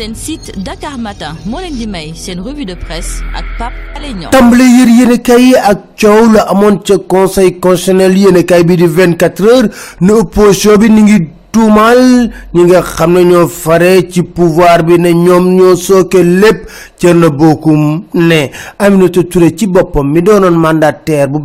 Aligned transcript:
seen 0.00 0.14
site 0.14 0.52
Dakar 0.64 0.96
Matin 0.96 1.36
moo 1.44 1.60
leen 1.60 1.74
di 1.76 1.86
may 1.86 2.14
seen 2.16 2.38
revue 2.44 2.64
de 2.64 2.74
presse 2.74 3.20
ak 3.36 3.44
Pape 3.58 3.76
Alé 3.96 4.14
Niang. 4.16 4.32
Tàmbale 4.32 4.64
yër 4.64 4.88
yéenekaay 4.98 5.42
yi 5.50 5.54
ak 5.70 6.00
la 6.32 6.46
conseil 7.08 7.60
constitutionnel 7.60 8.16
yéenekaay 8.16 8.64
bi 8.64 8.76
di 8.80 8.86
24 8.88 9.44
heures 9.44 9.68
ne 10.00 10.12
opposition 10.12 10.78
bi 10.80 10.88
ni 10.88 11.02
ngi 11.02 11.18
tuumaal 11.52 12.30
ñi 12.54 12.62
nga 12.64 12.82
xam 12.82 13.12
ne 13.14 13.24
ñoo 13.24 13.48
ci 14.10 14.22
pouvoir 14.22 14.82
bi 14.84 14.98
ne 14.98 15.12
ñoom 15.12 15.54
ñoo 15.56 15.76
sooke 15.76 16.22
lépp. 16.22 16.68
Na 17.02 17.30
bokkum 17.30 18.02
ne 18.14 18.50
Aminata 18.78 19.20
ci 19.56 19.66
boppam 19.66 20.10
mi 20.12 20.20
doonoon 20.22 20.54
mandataire 20.54 21.28
bu 21.28 21.40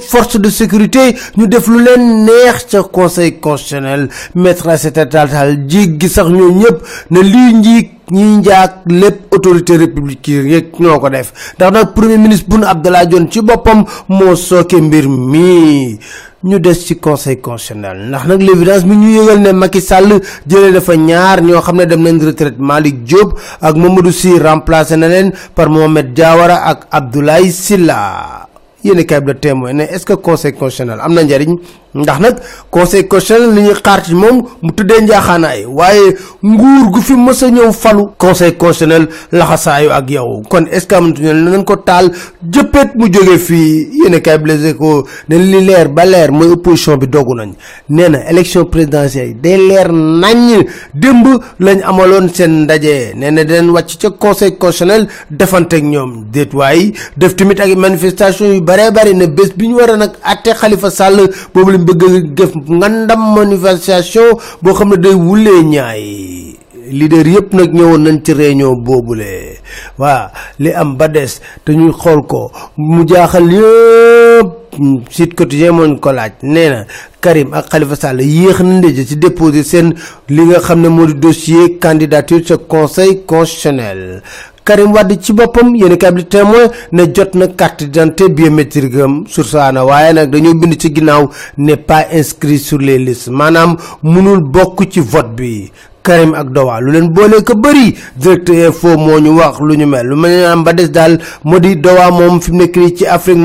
force 0.00 0.36
de 0.38 0.48
sécurité 0.48 1.14
ñu 1.36 1.46
def 1.48 1.66
lu 1.66 1.80
leen 1.82 2.24
neex 2.24 2.66
ca 2.70 2.82
conseil 2.84 3.40
constitutionnel. 3.40 4.08
Maître 4.36 4.68
Aïssata 4.68 5.06
Tall 5.06 5.28
Sall 5.30 5.64
jéggi 5.68 6.08
sax 6.08 6.28
ne 6.28 7.20
lii 7.20 7.90
ñi 8.10 8.36
njaak 8.38 8.82
lépp 8.86 9.32
autorité 9.32 9.76
républicaine 9.76 10.52
rek 10.52 10.78
ñoo 10.80 10.98
ko 11.00 11.08
def. 11.10 11.32
ndax 11.56 11.72
nag 11.72 11.92
premier 11.94 12.18
ministre 12.18 12.48
Boun 12.48 12.64
Abdallah 12.64 13.06
Dionne 13.06 13.30
ci 13.30 13.40
boppam 13.40 13.84
moo 14.08 14.34
sooke 14.36 14.74
mbir 14.80 15.08
mi. 15.08 15.98
ñu 16.44 16.58
des 16.60 16.74
ci 16.74 16.96
conseil 16.98 17.40
constitutionnel. 17.40 18.08
ndax 18.08 18.24
nag 18.26 18.40
l'évidence 18.42 18.84
bi 18.84 18.96
ñu 18.96 19.08
yëgal 19.16 19.40
ne 19.40 19.52
Macky 19.52 19.80
Sall 19.80 20.20
jëlee 20.46 20.72
dafa 20.72 20.94
ñaar 20.96 21.40
ñoo 21.42 21.60
xam 21.62 21.84
dem 21.84 22.02
nañ 22.02 22.20
retraite 22.22 22.58
Malick 22.58 23.02
Diop 23.04 23.38
ak 23.60 23.74
Mamadou 23.76 24.12
Sy 24.12 24.38
remplacé 24.38 24.96
na 24.96 25.08
leen 25.08 25.32
par 25.54 25.70
Mohamed 25.70 26.12
Diawara 26.12 26.56
ak 26.70 26.86
Abdoulaye 26.90 27.50
Sylla 27.50 28.43
yéen 28.84 29.04
kay 29.06 29.20
la 29.26 29.34
témoin 29.34 29.72
ne 29.72 29.84
est-ce 29.84 30.04
que 30.04 30.12
conseil 30.14 30.52
constitutionnel. 30.52 30.98
Am 31.02 31.14
na 31.14 31.22
njariñ. 31.24 31.56
Ndax 31.94 32.20
nag 32.20 32.36
conseil 32.70 33.06
constitutionnel 33.06 33.54
li 33.54 33.62
ñuy 33.62 33.74
xaar 33.82 34.02
ci 34.04 34.14
moom 34.14 34.42
mu 34.62 34.70
tëddee 34.72 35.02
njaaxaanaay. 35.04 35.64
Waaye 35.66 36.16
nguur 36.42 36.90
gu 36.92 37.00
fi 37.00 37.12
mës 37.14 37.42
a 37.44 37.48
ñëw 37.50 37.72
falu 37.72 38.04
conseil 38.18 38.56
constitutionnel 38.56 39.08
laxasaayu 39.32 39.90
ak 39.92 40.10
yow. 40.10 40.42
Kon 40.50 40.66
est 40.72 40.80
ce 40.80 40.86
que 40.86 40.94
amatuñu 40.96 41.32
nañ 41.32 41.64
ko 41.64 41.76
taal 41.76 42.10
jëppet 42.52 42.96
mu 42.96 43.06
jóge 43.12 43.38
fii? 43.38 43.88
Yéen 44.02 44.20
kay 44.20 44.38
bi 44.38 44.50
les 44.50 44.74
ko 44.74 45.06
ne 45.28 45.36
li 45.38 45.64
leer 45.64 45.88
ba 45.88 46.04
leer 46.04 46.32
mooy 46.32 46.50
opposition 46.50 46.96
bi 46.96 47.06
dogu 47.06 47.34
nañ. 47.36 47.52
Nee 47.88 48.08
na 48.08 48.28
élection 48.28 48.64
présidentielle 48.64 49.40
day 49.40 49.56
leer 49.56 49.92
nañ 49.92 50.64
démb 50.94 51.26
lañ 51.60 51.80
amaloon 51.84 52.28
seen 52.34 52.64
ndaje. 52.64 53.14
Nee 53.14 53.30
na 53.30 53.44
dinañ 53.44 53.70
wàcc 53.70 53.98
ca 54.00 54.10
conseil 54.10 54.58
constitutionnel 54.58 55.06
defante 55.30 55.74
ak 55.76 55.82
ñoom. 55.84 56.24
Déet 56.32 56.52
waay 56.54 56.92
def 57.16 57.36
tamit 57.36 57.60
ak 57.60 57.76
manifestation 57.76 58.52
yu 58.52 58.60
bare 58.74 58.90
bari 58.90 59.14
ne 59.14 59.26
bés 59.26 59.50
bi 59.56 59.68
ñu 59.68 59.76
war 59.78 59.90
a 59.90 59.96
nag 59.96 60.12
atte 60.22 60.50
Khalifa 60.60 60.90
Sall 60.90 61.16
boobu 61.54 61.70
lañ 61.70 61.84
bëgg 61.86 62.34
def 62.34 62.52
ngandam 62.68 63.22
manifestation 63.36 64.34
boo 64.62 64.74
xam 64.74 64.88
ne 64.90 64.96
day 64.96 65.14
wulee 65.14 65.62
ñaay. 65.62 66.56
Leader 66.90 67.26
yëpp 67.26 67.52
nag 67.54 67.70
ñëwoon 67.72 68.02
nañ 68.02 68.18
ci 68.24 68.32
réunion 68.34 68.74
boobule. 68.76 69.58
Waa 69.98 70.30
li 70.58 70.70
am 70.72 70.96
ba 70.96 71.08
des 71.08 71.40
te 71.64 71.72
ñuy 71.72 71.92
xool 71.92 72.26
ko. 72.26 72.50
Mu 72.76 73.06
jaaxal 73.08 73.46
site 75.10 75.34
quotidien 75.34 75.72
mooñ 75.72 75.98
ko 76.00 76.12
laaj. 76.12 76.32
Karim 77.24 77.54
ak 77.56 77.70
Khalifa 77.72 77.96
Sall 77.96 78.20
yéex 78.20 78.60
na 78.60 78.78
ndaje 78.84 79.06
ci 79.08 79.16
déposer 79.16 79.64
seen 79.64 79.94
li 80.28 80.42
nga 80.44 80.58
xam 80.60 80.80
ne 80.84 81.12
dossier 81.14 81.78
candidature 81.80 82.42
ca 82.44 82.56
conseil 82.58 83.24
constitutionnel 83.24 84.20
Karim 84.64 84.92
Wade 84.94 85.18
ci 85.20 85.32
boppam 85.34 85.74
yéen 85.76 85.96
kay 85.98 86.10
bi 86.12 86.24
témoin 86.24 86.70
ne 86.92 87.04
jot 87.14 87.34
na 87.34 87.48
carte 87.48 87.84
d'identité 87.84 88.30
biométrique 88.30 88.94
am 88.96 89.24
sur 89.28 89.44
saana 89.44 89.84
waaye 89.84 90.14
nag 90.14 90.30
dañoo 90.30 90.54
bind 90.54 90.80
ci 90.80 90.88
ginnaaw 90.94 91.28
n'est 91.58 91.76
pas 91.76 92.06
inscrit 92.12 92.58
sur 92.58 92.78
les 92.78 92.98
listes. 92.98 93.28
Mënul 93.30 94.40
bokk 94.40 94.88
ci 94.90 95.00
vote 95.00 95.34
bi. 95.36 95.70
Karim 96.02 96.34
ak 96.34 96.48
Dowa 96.52 96.80
lu 96.80 96.92
leen 96.92 97.08
boolee 97.12 97.42
ko 97.44 97.54
bëri 97.56 97.94
directeur 98.16 98.68
info 98.68 98.96
moo 98.96 99.18
ñu 99.20 99.36
wax 99.36 99.60
lu 99.60 99.76
ñu 99.76 99.86
mel. 99.86 100.06
Lu 100.06 100.16
mel 100.16 100.44
am 100.46 100.62
ba 100.64 100.72
des 100.72 100.88
daal 100.88 101.18
moo 101.44 101.58
di 101.58 101.76
Dowa 101.76 102.10
moom 102.10 102.40
fi 102.40 102.50
ci 102.96 103.06
Afrique 103.06 103.40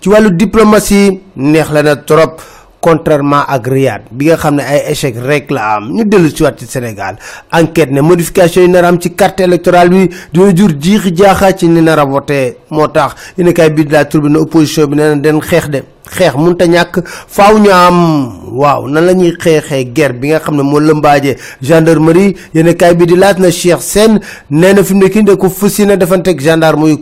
ci 0.00 0.10
diplomatie 0.36 1.20
neex 1.36 1.70
la 1.72 1.82
na 1.82 1.96
trop 1.96 2.36
contrairement 2.84 3.48
ak 3.48 3.64
Riyad 3.72 4.02
bi 4.12 4.28
nga 4.28 4.36
xam 4.36 4.56
ne 4.60 4.62
ay 4.62 4.92
échec 4.92 5.16
rek 5.16 5.48
la 5.50 5.76
am. 5.76 5.88
Ñu 5.96 6.04
dellu 6.04 6.28
si 6.28 6.42
waat 6.42 6.56
ci 6.58 6.66
Sénégal. 6.66 7.16
Enquête 7.50 7.90
ne 7.90 8.00
modification 8.02 8.60
yi 8.62 8.68
nar 8.68 8.84
am 8.84 9.00
ci 9.00 9.14
carte 9.14 9.40
électorale 9.40 9.88
bi 9.88 10.10
dina 10.32 10.54
jur 10.54 10.70
jiixi 10.78 11.14
jaaxa 11.16 11.56
ci 11.56 11.66
ni 11.68 11.80
nar 11.80 11.98
a 11.98 12.04
voté. 12.04 12.58
Moo 12.70 12.88
tax 12.88 13.14
bi 13.36 13.88
la 13.88 14.04
turbine 14.04 14.36
opposition 14.36 14.86
bi 14.86 14.96
na 14.96 15.14
den 15.16 15.40
xeex 15.40 15.68
de. 15.70 15.82
Xeex 16.10 16.34
munta 16.36 16.66
ñàkk 16.66 17.00
faaw 17.06 17.58
ñu 17.58 17.70
am. 17.70 17.98
Waaw 18.52 18.86
nan 18.88 19.06
la 19.06 19.12
ñuy 19.14 19.32
xeexee 19.40 19.84
guerre 19.94 20.12
bi 20.12 20.28
nga 20.28 20.40
xam 20.40 20.56
ne 20.56 21.36
gendarmerie. 21.62 22.34
Kay 22.76 22.94
bi 22.94 23.06
di 23.06 23.14
na 23.16 23.50
Cheikh 23.50 23.80
Sène 23.80 24.20
nee 24.50 24.74
na 24.74 24.82
fi 24.84 24.92
mu 24.94 25.00
nekk 25.04 25.24
da 25.24 25.36
ko 25.36 25.48
defanteeg 25.48 26.38
gendarme 26.40 26.86
yu 26.88 26.98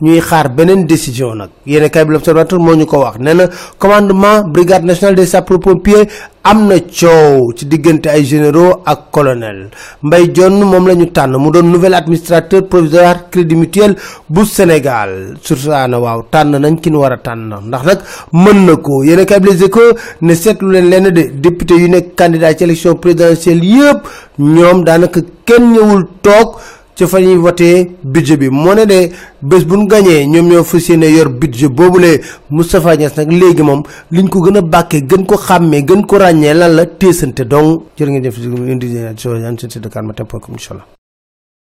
ñuy 0.00 0.20
xaar 0.20 0.48
beneen 0.54 0.86
décision 0.86 1.34
nag. 1.34 1.50
Yéen 1.66 1.88
kay 1.90 2.04
bi 2.04 2.12
l'observateur 2.12 2.58
moo 2.58 2.74
ñu 2.74 2.86
ko 2.86 2.98
wax. 2.98 3.18
Nee 3.18 3.34
na 3.34 3.46
commandement 3.78 4.42
brigade 4.44 4.84
nationale 4.84 5.14
des 5.16 5.26
sapeurs 5.26 5.60
pompiers 5.60 6.06
am 6.44 6.66
na 6.68 6.76
coow 6.80 7.52
ci 7.56 7.66
diggante 7.66 8.06
ay 8.08 8.24
généraux 8.24 8.82
ak 8.84 9.10
colonel. 9.10 9.70
Mbaye 10.02 10.28
Dione 10.28 10.64
moom 10.64 10.86
la 10.88 10.94
ñu 10.94 11.06
tànn 11.12 11.36
mu 11.38 11.50
doon 11.50 11.64
nouvel 11.70 11.94
administrateur 11.94 12.66
provisoire 12.68 13.30
crédit 13.30 13.54
mutuel 13.56 13.96
bu 14.28 14.44
Sénégal. 14.44 15.34
Sur 15.42 15.56
saana 15.58 15.98
waaw 15.98 16.24
tànn 16.30 16.56
nañ 16.58 16.78
ki 16.80 16.90
ñu 16.90 16.98
war 16.98 17.12
a 17.12 17.16
tànn. 17.18 17.54
Ndax 17.66 17.84
nag 17.84 17.98
mën 18.32 18.66
na 18.66 18.76
ko. 18.76 19.02
Yéen 19.02 19.24
kay 19.24 19.40
bi 19.40 19.48
les 19.50 19.64
échos 19.64 19.94
ne 20.20 20.34
seetlu 20.34 20.70
leen 20.72 20.90
lenn 20.90 21.10
de. 21.10 21.22
Député 21.46 21.74
yu 21.74 21.88
nekk 21.88 22.14
candidat 22.16 22.54
ci 22.58 22.64
élection 22.64 22.94
présidentielle 22.96 23.64
yëpp 23.64 24.00
ñoom 24.38 24.84
daanaka 24.84 25.20
kenn 25.44 25.72
ñëwul 25.72 26.06
toog 26.22 26.56
ci 26.96 27.06
fa 27.06 27.20
ñuy 27.20 27.36
voté 27.36 27.90
budget 28.02 28.38
bi 28.38 28.48
moo 28.48 28.74
ne 28.74 28.84
de 28.86 29.10
bés 29.42 29.64
bu 29.66 29.76
ñu 29.76 29.86
gañee 29.86 30.26
ñoom 30.26 30.48
ñoo 30.48 30.64
fas 30.64 30.88
yor 30.88 31.28
budget 31.28 31.68
boobule 31.68 32.20
Moustapha 32.50 32.96
Niass 32.96 33.16
nag 33.16 33.30
léegi 33.30 33.62
moom 33.62 33.82
liñ 34.10 34.28
ko 34.28 34.40
gën 34.40 34.56
a 34.56 34.60
bàkkee 34.62 35.02
gën 35.06 35.26
ko 35.26 35.36
xàmmee 35.36 35.82
gën 35.84 36.06
ko 36.06 36.16
ràññee 36.18 36.54
lan 36.54 36.72
la 36.74 36.86
téesante 36.86 37.44
donc 37.44 37.82
jërë 37.98 38.22
jëf 38.24 38.34
si 38.36 38.46
indi 38.46 38.88
seen 39.58 40.06
Matin 40.06 40.24
point 40.24 40.40
com 40.40 40.54
incha 40.54 40.72
allah 40.74 40.95